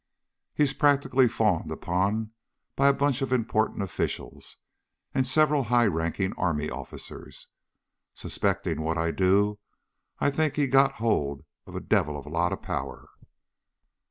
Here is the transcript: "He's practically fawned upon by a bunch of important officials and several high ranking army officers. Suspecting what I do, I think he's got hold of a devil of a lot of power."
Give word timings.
"He's 0.55 0.73
practically 0.73 1.27
fawned 1.27 1.71
upon 1.71 2.31
by 2.75 2.87
a 2.87 2.91
bunch 2.93 3.21
of 3.21 3.31
important 3.31 3.83
officials 3.83 4.57
and 5.13 5.27
several 5.27 5.65
high 5.65 5.85
ranking 5.85 6.33
army 6.37 6.71
officers. 6.71 7.49
Suspecting 8.15 8.81
what 8.81 8.97
I 8.97 9.11
do, 9.11 9.59
I 10.17 10.31
think 10.31 10.55
he's 10.55 10.71
got 10.71 10.93
hold 10.93 11.45
of 11.67 11.75
a 11.75 11.79
devil 11.79 12.17
of 12.17 12.25
a 12.25 12.29
lot 12.29 12.51
of 12.51 12.63
power." 12.63 13.09